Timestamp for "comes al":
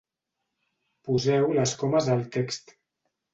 1.83-2.25